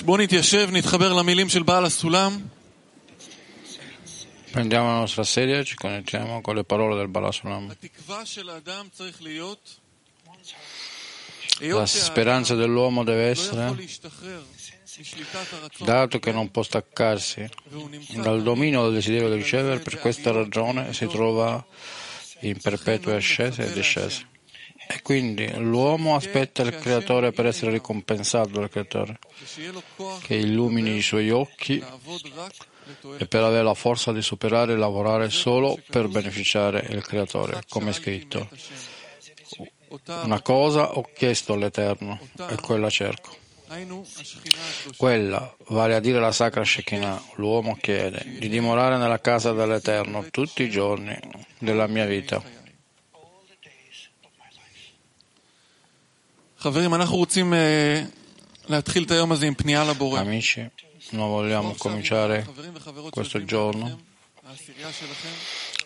בואו 0.04 0.16
נתיישב, 0.16 0.68
נתחבר 0.72 1.12
למילים 1.12 1.48
של 1.48 1.62
בעל 1.62 1.84
הסולם. 1.84 2.38
Prendiamo 4.52 4.88
la 4.94 4.98
nostra 5.06 5.22
sedia 5.22 5.60
e 5.60 5.64
ci 5.64 5.76
connettiamo 5.76 6.40
con 6.40 6.56
le 6.56 6.64
parole 6.64 6.96
del 6.96 7.06
Balasulam. 7.08 7.70
התקווה 7.70 8.26
של 8.26 8.50
האדם 8.50 8.86
צריך 8.92 9.22
להיות... 9.22 9.76
La 11.60 11.62
היות 11.62 11.88
speranza 11.88 12.44
שהאדם 12.44 12.60
dell'uomo 12.60 13.04
deve 13.04 13.06
לא 13.06 13.32
essere, 13.32 13.64
יכול 13.64 13.76
להשתחרר 13.76 14.42
משליטת 15.00 15.52
הרצון 15.52 15.86
dato 15.86 16.18
che 16.18 16.32
non 16.32 16.50
può 16.50 16.62
staccarsi 16.62 17.48
והוא 17.70 17.90
נמצא 17.90 18.22
dal 18.22 18.42
dominio 18.42 18.84
del 18.84 18.94
desiderio 18.94 19.28
di 19.28 19.36
ricevere, 19.36 19.78
per 19.78 19.98
questa 19.98 20.30
ragione 20.32 20.92
si 20.92 21.06
trova 21.06 21.64
in 22.40 22.56
perpetue 22.60 23.14
ascese 23.14 23.62
e 23.66 23.72
discese. 23.72 24.26
E 24.87 25.01
quindi 25.01 25.51
l'uomo 25.57 26.15
aspetta 26.15 26.61
il 26.61 26.77
Creatore 26.77 27.31
per 27.31 27.47
essere 27.47 27.71
ricompensato 27.71 28.49
dal 28.49 28.69
Creatore, 28.69 29.19
che 30.21 30.35
illumini 30.35 30.95
i 30.95 31.01
suoi 31.01 31.31
occhi 31.31 31.83
e 33.17 33.25
per 33.25 33.43
avere 33.43 33.63
la 33.63 33.73
forza 33.73 34.11
di 34.11 34.21
superare 34.21 34.73
e 34.73 34.77
lavorare 34.77 35.29
solo 35.29 35.79
per 35.89 36.07
beneficiare 36.07 36.85
il 36.89 37.03
Creatore, 37.03 37.63
come 37.67 37.89
è 37.89 37.93
scritto. 37.93 38.47
Una 40.23 40.41
cosa 40.41 40.97
ho 40.97 41.07
chiesto 41.15 41.53
all'Eterno 41.53 42.19
e 42.49 42.55
quella 42.61 42.89
cerco. 42.89 43.35
Quella, 44.97 45.55
vale 45.69 45.95
a 45.95 45.99
dire 45.99 46.19
la 46.19 46.31
sacra 46.31 46.63
Shekinah, 46.63 47.23
l'uomo 47.35 47.75
chiede 47.81 48.23
di 48.39 48.47
dimorare 48.47 48.97
nella 48.97 49.19
casa 49.19 49.51
dell'Eterno 49.53 50.27
tutti 50.29 50.61
i 50.61 50.69
giorni 50.69 51.17
della 51.57 51.87
mia 51.87 52.05
vita 52.05 52.64
חברים, 56.64 56.94
אנחנו 56.94 57.16
רוצים 57.16 57.54
אה, 57.54 58.02
להתחיל 58.68 59.02
את 59.04 59.10
היום 59.10 59.32
הזה 59.32 59.46
עם 59.46 59.54
פנייה 59.54 59.84
לבורא. 59.84 60.20
Amici, 60.20 60.60
noi 61.12 61.28
vogliamo 61.28 61.74
cominciare 61.78 62.42
חברים 62.44 62.72
וחברות 62.74 63.14
questo 63.14 63.38
שיושבים 63.38 63.46
giorno 63.46 63.84
לידכם, 63.86 63.94
העשירייה 64.48 64.92
שלכם, 64.92 65.28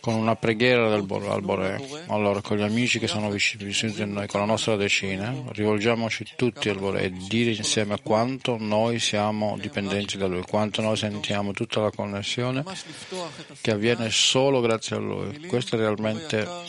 con 0.07 0.15
una 0.15 0.35
preghiera 0.37 0.91
del 0.91 1.03
Bo- 1.03 1.31
al 1.31 1.41
Boré. 1.41 1.75
Allora, 2.09 2.43
con 2.43 2.59
gli 2.59 2.63
amici 2.63 2.99
che 2.99 3.07
sono 3.09 3.31
vicini, 3.31 3.65
vicini 3.65 3.99
a 4.03 4.05
noi, 4.05 4.27
con 4.27 4.41
la 4.41 4.45
nostra 4.47 4.77
decina, 4.77 5.35
rivolgiamoci 5.53 6.23
tutti 6.37 6.69
al 6.69 6.77
Boré 6.77 7.05
e 7.05 7.11
dire 7.11 7.53
insieme 7.53 7.95
quanto 8.03 8.57
noi 8.59 8.99
siamo 8.99 9.57
dipendenti 9.59 10.19
da 10.19 10.27
Lui, 10.27 10.43
quanto 10.43 10.83
noi 10.83 10.97
sentiamo 10.99 11.53
tutta 11.53 11.81
la 11.81 11.91
connessione 11.91 12.63
ממש 12.63 12.85
לפתוח 12.91 13.31
את 13.41 13.47
che 13.63 13.71
הספינה, 13.71 13.75
avviene 13.77 14.11
solo 14.11 14.61
grazie 14.61 14.97
a 14.97 14.99
Lui. 14.99 15.29
מילים, 15.29 15.49
Questo 15.49 15.77
"בורא 15.77 15.83
realmente 15.83 16.37
יקר, 16.37 16.63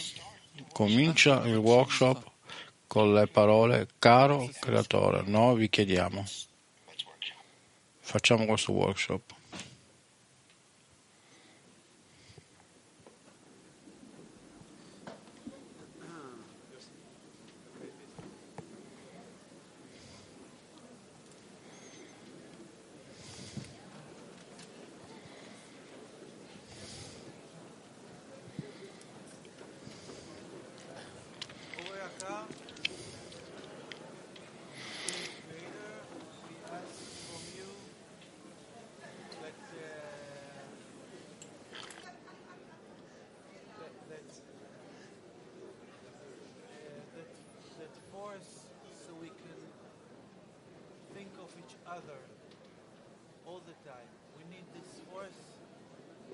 comincia 0.73 1.41
il 1.45 1.57
workshop 1.57 2.17
con 2.90 3.14
le 3.14 3.28
parole 3.28 3.86
caro 4.00 4.50
creatore, 4.58 5.22
noi 5.24 5.58
vi 5.58 5.68
chiediamo. 5.68 6.24
Facciamo 8.00 8.46
questo 8.46 8.72
workshop. 8.72 9.39
Other 51.90 52.22
all 53.42 53.58
the 53.66 53.74
time. 53.82 54.06
We 54.38 54.46
need 54.46 54.62
this 54.70 55.02
force 55.10 55.58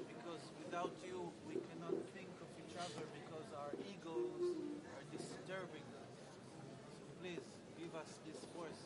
because 0.05 0.45
without 0.61 0.92
you 1.01 1.33
we 1.49 1.57
cannot 1.57 1.97
think 2.12 2.29
of 2.45 2.49
each 2.61 2.77
other 2.77 3.09
because 3.16 3.49
our 3.57 3.73
egos 3.88 4.53
are 4.92 5.05
disturbing 5.09 5.88
us. 5.97 6.12
So 6.85 6.92
please 7.25 7.40
give 7.81 7.97
us 7.97 8.21
this 8.29 8.37
force. 8.53 8.86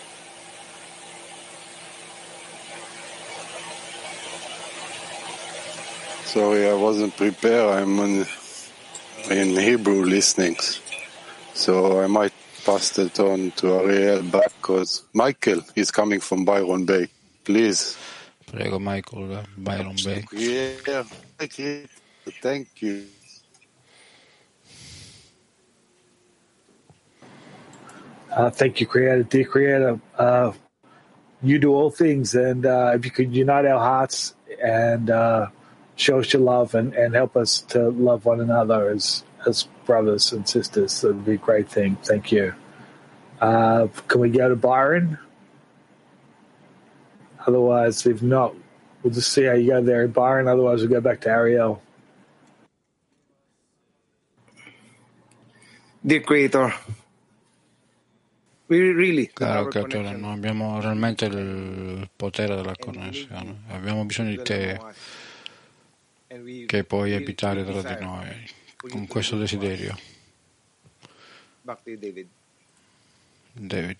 Sorry, 6.31 6.65
I 6.65 6.73
wasn't 6.75 7.17
prepared. 7.17 7.75
I'm 7.75 7.99
on, 7.99 8.25
in 9.29 9.49
Hebrew 9.49 10.05
listening. 10.05 10.55
So 11.53 12.01
I 12.01 12.07
might 12.07 12.31
pass 12.65 12.97
it 12.97 13.19
on 13.19 13.51
to 13.57 13.73
Ariel 13.73 14.23
back 14.23 14.53
because 14.61 15.03
Michael 15.13 15.59
is 15.75 15.91
coming 15.91 16.21
from 16.21 16.45
Byron 16.45 16.85
Bay. 16.85 17.09
Please. 17.43 17.97
Prego 18.47 18.79
Michael 18.79 19.43
Byron 19.57 19.97
Bay. 20.05 20.23
Yeah, 20.31 21.03
thank 21.37 22.81
you. 22.81 23.07
Uh, 28.31 28.49
thank 28.51 28.79
you, 28.79 28.87
Creator. 28.87 29.23
Dear 29.23 29.43
Creator, 29.43 29.99
uh, 30.17 30.53
you 31.43 31.59
do 31.59 31.73
all 31.73 31.91
things, 31.91 32.35
and 32.35 32.65
uh, 32.65 32.93
if 32.95 33.03
you 33.03 33.11
could 33.11 33.35
unite 33.35 33.65
our 33.65 33.79
hearts 33.79 34.33
and 34.63 35.09
uh, 35.09 35.47
show 36.01 36.19
us 36.19 36.33
your 36.33 36.41
love 36.41 36.73
and, 36.73 36.93
and 36.95 37.13
help 37.13 37.37
us 37.37 37.61
to 37.61 37.89
love 37.89 38.25
one 38.25 38.41
another 38.41 38.89
as 38.89 39.23
as 39.47 39.67
brothers 39.85 40.31
and 40.33 40.47
sisters, 40.47 41.01
that 41.01 41.07
would 41.07 41.25
be 41.25 41.33
a 41.33 41.37
great 41.37 41.69
thing. 41.69 41.97
Thank 42.03 42.31
you. 42.31 42.53
Uh, 43.39 43.87
can 44.07 44.21
we 44.21 44.29
go 44.29 44.49
to 44.49 44.55
Byron? 44.55 45.17
Otherwise, 47.47 48.05
if 48.05 48.21
not, 48.21 48.53
we'll 49.01 49.13
just 49.13 49.31
see 49.33 49.45
how 49.45 49.53
you 49.53 49.71
go 49.71 49.81
there, 49.81 50.07
Byron. 50.07 50.47
Otherwise, 50.47 50.81
we'll 50.81 50.89
go 50.89 51.01
back 51.01 51.21
to 51.21 51.29
Ariel. 51.29 51.81
Dear 56.05 56.21
Creator, 56.21 56.73
we 58.67 58.79
really 58.91 59.25
have 59.25 59.35
Caro 59.35 59.65
our 59.65 59.69
creatore, 59.71 60.03
connection. 60.03 60.21
noi 60.21 60.33
abbiamo 60.33 60.81
realmente 60.81 61.25
il 61.25 62.09
potere 62.15 62.55
della 62.55 62.75
connessione, 62.79 63.63
abbiamo 63.69 64.05
bisogno 64.05 64.29
di 64.31 64.41
te 64.43 64.79
And 64.79 64.79
we 64.79 64.93
che 66.65 66.83
puoi 66.83 67.13
abitare 67.13 67.63
tra 67.65 67.81
di 67.81 68.03
noi 68.03 68.27
con 68.75 69.05
to 69.05 69.07
questo 69.07 69.37
desiderio. 69.37 69.97
David. 73.53 73.97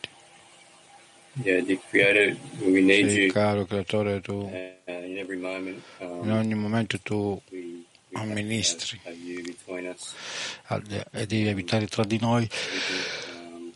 Sì, 3.09 3.29
caro 3.31 3.65
creatore, 3.65 4.21
tu 4.21 4.33
uh, 4.33 4.91
in 4.91 5.17
moment. 5.39 5.81
Um, 5.99 6.23
in 6.23 6.31
ogni 6.31 6.55
momento 6.55 6.99
tu 6.99 7.41
amministri 8.13 8.99
us. 9.87 10.13
e 11.11 11.25
devi 11.25 11.47
abitare 11.47 11.87
tra 11.87 12.03
di 12.03 12.19
noi. 12.19 12.49
Um, 13.33 13.73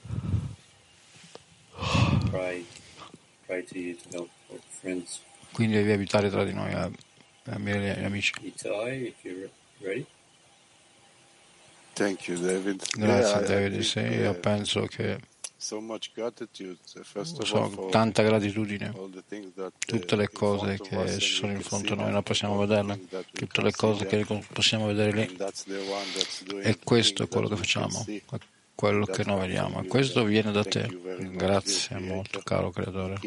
Quindi 5.52 5.76
devi 5.76 5.91
evitare 5.91 6.30
tra 6.30 6.44
di 6.44 6.54
noi, 6.54 6.74
amici 7.45 8.03
amici. 8.03 8.34
Itai, 8.41 9.08
if 9.08 9.23
you're 9.23 9.49
ready. 9.79 10.05
Thank 11.93 12.27
you, 12.27 12.38
David. 12.38 12.84
Grazie 12.97 13.45
David, 13.47 13.81
sì, 13.81 13.99
uh, 13.99 14.12
io 14.12 14.34
penso 14.34 14.86
che 14.86 15.17
so 15.55 15.77
uh, 15.77 17.03
first 17.03 17.39
of 17.39 17.47
so 17.47 17.63
all, 17.63 17.71
for 17.71 17.89
tanta 17.89 18.21
gratitudine. 18.21 18.91
uh, 18.93 19.71
Tutte 19.79 20.15
le 20.17 20.27
cose 20.29 20.77
che 20.77 21.19
ci 21.19 21.34
sono 21.36 21.53
in 21.53 21.62
fronte 21.62 21.93
a 21.93 21.95
noi, 21.95 22.12
noi 22.12 22.21
possiamo 22.21 22.58
vederle, 22.58 22.99
tutte 23.31 23.62
le 23.62 23.71
cose 23.71 24.05
che 24.05 24.25
possiamo 24.51 24.88
vedere 24.88 25.12
lì. 25.12 25.38
E 26.63 26.79
questo 26.84 27.23
è 27.23 27.27
quello 27.29 27.47
che 27.47 27.55
facciamo, 27.55 28.05
quello 28.75 29.05
che 29.05 29.23
noi 29.23 29.39
vediamo. 29.39 29.81
E 29.81 29.88
questo 29.88 30.25
viene 30.25 30.51
da 30.51 30.65
te. 30.65 30.88
Grazie 31.17 31.97
molto, 31.99 32.41
caro 32.41 32.71
creatore. 32.71 33.19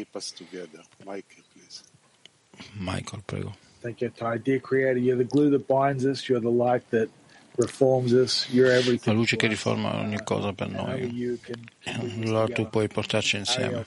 Michael, 2.73 3.23
prego. 3.25 3.67
Thank 3.81 4.01
you, 4.01 4.11
Ty. 4.11 4.37
Dear 4.39 4.59
Creator, 4.59 4.99
you're 4.99 5.17
the 5.17 5.27
glue 5.27 5.49
that 5.51 5.65
binds 5.67 6.05
us. 6.05 6.27
You're 6.27 6.41
the 6.41 6.49
light 6.51 6.83
that 6.89 7.09
reforms 7.57 8.13
us. 8.13 8.47
You're 8.49 8.71
La 9.03 9.13
luce 9.13 9.35
che 9.35 9.47
riforma 9.47 9.95
ogni 9.95 10.21
cosa 10.23 10.53
per 10.53 10.69
noi. 10.69 11.05
you 11.13 11.37
can 11.41 11.59
bring 11.81 12.23
us 12.23 12.29
Allora 12.29 12.47
tu 12.53 12.67
puoi 12.69 12.87
portarci 12.87 13.37
insieme. 13.37 13.85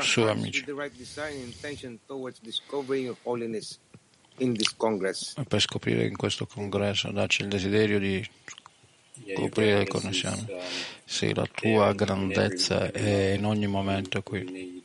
Su, 0.00 0.22
amici. 0.22 0.64
per 5.48 5.60
scoprire 5.60 6.04
in 6.04 6.16
questo 6.16 6.46
congresso, 6.46 7.10
darci 7.10 7.42
il 7.42 7.48
desiderio 7.48 7.98
di 7.98 8.28
scoprire 9.34 9.78
le 9.78 9.86
connessioni. 9.86 10.46
um, 10.48 10.60
Sì, 11.04 11.34
la 11.34 11.46
tua 11.46 11.92
grandezza 11.94 12.90
è 12.92 13.32
in 13.36 13.44
ogni 13.44 13.66
momento 13.66 14.22
qui. 14.22 14.84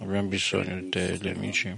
Abbiamo 0.00 0.28
bisogno 0.28 0.80
di 0.80 0.88
te, 0.90 1.18
gli 1.20 1.28
amici. 1.28 1.76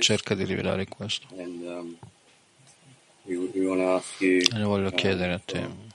Cerca 0.00 0.34
di 0.34 0.44
rivelare 0.44 0.86
questo. 0.88 1.26
Um, 1.30 1.96
E 4.42 4.62
voglio 4.62 4.88
um, 4.88 4.94
chiedere 4.94 5.32
a 5.32 5.38
te 5.38 5.58
um, 5.58 5.90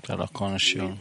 per 0.00 0.16
la 0.16 0.28
connessione. 0.32 0.96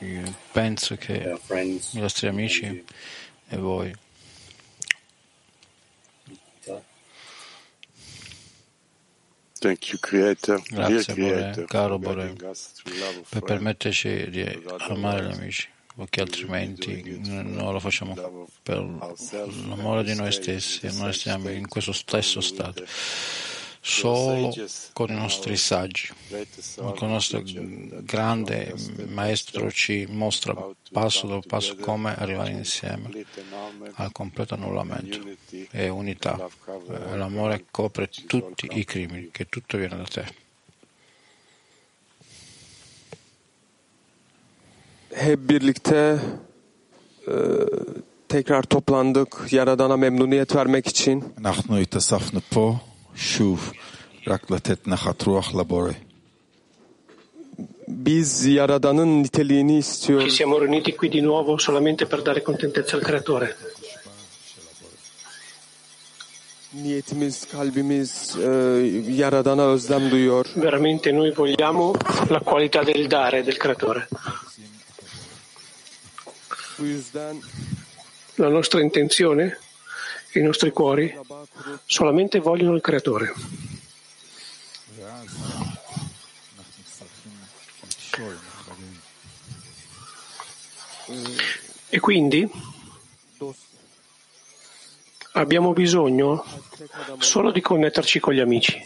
um, 0.00 0.34
penso 0.52 0.96
che 0.96 1.38
i 1.92 1.98
nostri 1.98 2.28
amici 2.28 2.84
e 3.48 3.56
voi 3.56 3.92
So, 6.62 6.82
Thank 9.60 9.90
you, 9.90 9.98
Creator. 10.00 10.62
Grazie, 10.70 11.14
Bore, 11.14 11.64
caro 11.66 11.98
Bore, 11.98 12.34
per 13.28 13.42
permetterci 13.42 14.30
di 14.30 14.62
amare 14.88 15.26
gli 15.26 15.32
amici, 15.32 15.68
perché 15.94 16.22
altrimenti 16.22 17.20
non 17.26 17.70
lo 17.70 17.78
facciamo 17.78 18.48
per 18.62 18.78
l'amore 19.68 20.02
di 20.02 20.14
noi 20.14 20.32
stessi 20.32 20.86
e 20.86 20.92
noi 20.92 21.12
stiamo 21.12 21.50
in 21.50 21.68
questo 21.68 21.92
stesso 21.92 22.40
stato, 22.40 22.84
solo 23.80 24.54
con 24.92 25.10
i 25.10 25.14
nostri 25.14 25.56
saggi. 25.56 26.08
Con 26.76 26.94
il 27.00 27.06
nostro 27.06 27.42
grande 28.02 28.74
maestro 29.08 29.70
ci 29.70 30.06
mostra 30.08 30.54
passo 30.92 31.26
dopo 31.26 31.46
passo 31.48 31.76
come 31.76 32.14
arrivare 32.16 32.50
insieme 32.50 33.24
al 33.94 34.12
completo 34.12 34.54
annullamento 34.54 35.18
e 35.70 35.88
unità. 35.88 36.48
E 36.88 37.16
L'amore 37.16 37.64
copre 37.70 38.08
tutti 38.26 38.68
i 38.70 38.84
crimini, 38.84 39.30
che 39.30 39.48
tutto 39.48 39.76
viene 39.76 39.96
da 39.96 40.04
te. 40.04 40.48
hep 45.12 45.48
birlikte 45.48 46.18
e, 47.28 47.34
tekrar 48.28 48.62
toplandık 48.62 49.46
Yaradan'a 49.50 49.96
memnuniyet 49.96 50.54
vermek 50.54 50.86
için. 50.86 51.24
אנחנו 53.09 53.11
התאספנו 53.11 53.11
פה 53.11 53.15
שוב 53.15 53.71
רק 54.27 54.51
לתת 54.51 54.87
נחת 54.87 55.21
רוח 55.21 55.55
לבורא. 55.55 55.91
Biz 57.87 58.45
Yaradan'ın 58.45 59.23
niteliğini 59.23 59.73
Ci 59.73 59.77
istiyoruz. 59.79 60.33
siamo 60.37 60.59
riuniti 60.59 60.91
qui 60.95 61.09
di 61.11 61.21
nuovo 61.21 61.57
solamente 61.57 62.05
per 62.05 62.21
dare 62.21 62.41
contentezza 62.41 62.97
al 62.97 63.03
Creatore. 63.03 63.47
Niyetimiz, 66.73 67.35
kalbimiz 67.51 68.35
e, 68.35 68.49
Yaradan'a 69.21 69.65
özlem 69.75 70.09
duyuyor. 70.11 70.45
Veramente 70.55 71.11
noi 71.11 71.31
vogliamo 71.31 71.93
la 72.29 72.39
qualità 72.39 72.83
del 72.83 73.07
dare 73.07 73.43
del 73.47 73.57
Creatore. 73.63 74.07
Bu 76.79 76.85
yüzden 76.85 77.35
La 78.37 78.49
nostra 78.49 78.81
intenzione, 78.81 79.57
i 80.34 80.40
nostri 80.40 80.70
cuori 80.70 81.12
solamente 81.84 82.38
vogliono 82.38 82.74
il 82.74 82.80
creatore. 82.80 83.32
E 91.88 91.98
quindi 91.98 92.48
abbiamo 95.32 95.72
bisogno 95.72 96.44
solo 97.18 97.50
di 97.50 97.60
connetterci 97.60 98.20
con 98.20 98.34
gli 98.34 98.40
amici. 98.40 98.80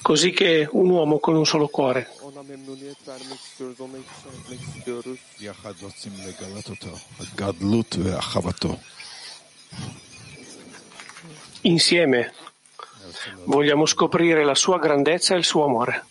Così 0.00 0.30
che 0.30 0.68
un 0.70 0.90
uomo 0.90 1.18
con 1.18 1.34
un 1.34 1.46
solo 1.46 1.68
cuore 1.68 2.10
ona 2.34 2.42
memnuniyet 2.42 3.08
vermek 3.08 3.40
istiyoruz, 3.40 3.80
ona 3.80 3.98
ikna 3.98 4.30
etmek 4.38 4.60
istiyoruz. 4.60 5.18
Yahad 5.40 5.82
rotzim 5.82 6.12
legalat 6.26 6.68
gadlut 7.36 7.96
ve 8.04 8.16
ahavato. 8.16 8.78
Insieme 11.62 12.32
vogliamo 13.46 13.86
scoprire 13.86 14.44
la 14.44 14.54
sua 14.54 14.78
grandezza 14.78 15.34
e 15.34 15.38
il 15.38 15.44
suo 15.44 15.64
amore. 15.64 16.02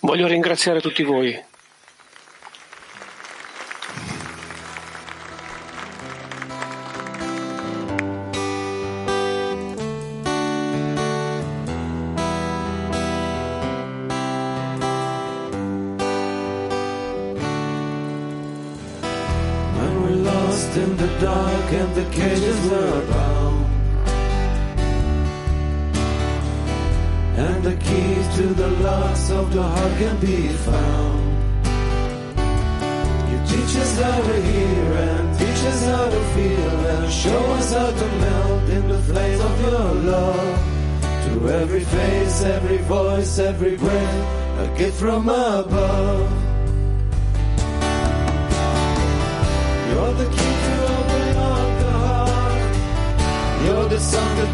Voglio 0.00 0.26
ringraziare 0.26 0.80
tutti 0.80 1.02
voi 1.04 1.51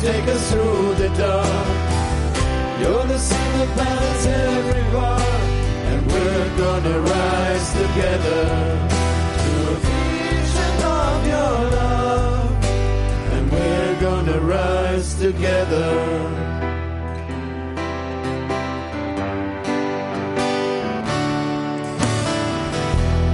take 0.01 0.27
us 0.29 0.53
through 0.53 0.95
the 0.95 1.09
dark. 1.17 1.67
You're 2.81 3.07
the 3.07 3.19
sun 3.19 3.59
that 3.59 3.77
balances 3.77 4.27
every. 4.27 4.79
And 5.91 6.07
we're 6.13 6.57
gonna 6.57 7.01
rise 7.01 7.73
together 7.73 8.45
to 9.43 9.53
a 9.73 9.77
vision 9.89 10.75
of 10.85 11.27
your 11.27 11.57
love. 11.79 12.65
And 13.35 13.53
we're 13.53 14.01
gonna 14.01 14.41
rise 14.41 15.15
together. 15.15 15.89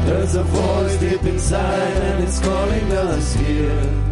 There's 0.06 0.34
a 0.36 0.42
voice 0.42 0.96
deep 0.98 1.24
inside 1.24 1.96
and 2.08 2.24
it's 2.24 2.38
calling 2.40 2.92
us 2.92 3.34
here 3.34 4.03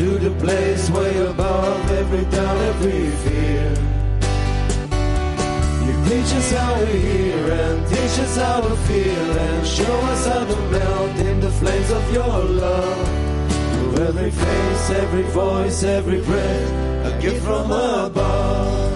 To 0.00 0.18
the 0.18 0.30
place 0.40 0.88
way 0.88 1.14
above 1.18 1.90
every 1.90 2.24
doubt, 2.24 2.56
every 2.72 3.10
fear 3.22 3.68
You 5.84 5.94
Teach 6.08 6.32
us 6.40 6.52
how 6.52 6.80
we 6.80 6.98
hear 7.00 7.52
and 7.52 7.86
teach 7.86 8.18
us 8.24 8.36
how 8.38 8.66
we 8.66 8.76
feel 8.88 9.30
and 9.46 9.66
show 9.66 9.96
us 10.12 10.26
how 10.26 10.44
to 10.46 10.56
melt 10.70 11.16
in 11.18 11.40
the 11.40 11.50
flames 11.50 11.90
of 11.90 12.14
your 12.14 12.38
love. 12.64 13.08
Through 13.74 14.04
every 14.06 14.30
face, 14.30 14.90
every 14.90 15.22
voice, 15.24 15.82
every 15.82 16.22
breath, 16.22 17.12
a 17.12 17.20
gift 17.20 17.44
from 17.44 17.70
above. 17.70 18.89